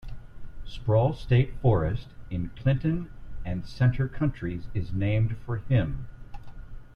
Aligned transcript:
Sproul 0.65 1.13
State 1.13 1.53
Forest 1.61 2.07
in 2.31 2.49
Clinton 2.55 3.11
and 3.45 3.63
Centre 3.67 4.09
counties 4.09 4.63
is 4.73 4.91
named 4.91 5.37
for 5.37 5.57
him. 5.57 6.07